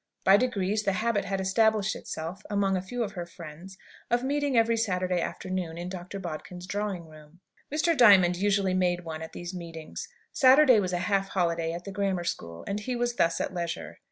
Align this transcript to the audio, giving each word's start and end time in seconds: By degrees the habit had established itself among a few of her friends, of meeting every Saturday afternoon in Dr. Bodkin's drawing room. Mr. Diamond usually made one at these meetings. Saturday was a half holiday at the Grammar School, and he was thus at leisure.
By 0.23 0.35
degrees 0.35 0.81
the 0.81 0.93
habit 0.93 1.25
had 1.25 1.39
established 1.39 1.95
itself 1.95 2.41
among 2.49 2.75
a 2.75 2.81
few 2.81 3.03
of 3.03 3.11
her 3.11 3.27
friends, 3.27 3.77
of 4.09 4.23
meeting 4.23 4.57
every 4.57 4.75
Saturday 4.75 5.21
afternoon 5.21 5.77
in 5.77 5.89
Dr. 5.89 6.17
Bodkin's 6.17 6.65
drawing 6.65 7.05
room. 7.05 7.39
Mr. 7.71 7.95
Diamond 7.95 8.35
usually 8.35 8.73
made 8.73 9.05
one 9.05 9.21
at 9.21 9.33
these 9.33 9.53
meetings. 9.53 10.07
Saturday 10.33 10.79
was 10.79 10.91
a 10.93 10.97
half 11.05 11.27
holiday 11.27 11.71
at 11.71 11.83
the 11.83 11.91
Grammar 11.91 12.23
School, 12.23 12.63
and 12.65 12.79
he 12.79 12.95
was 12.95 13.17
thus 13.17 13.39
at 13.39 13.53
leisure. 13.53 13.99